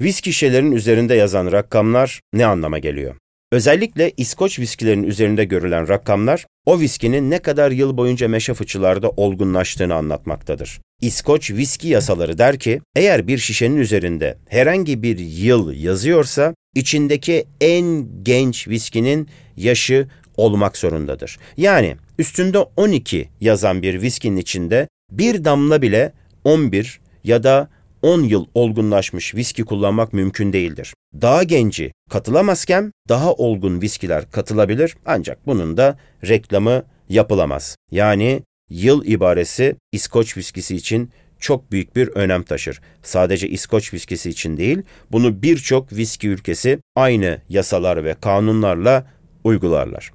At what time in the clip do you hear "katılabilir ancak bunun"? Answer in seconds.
34.30-35.76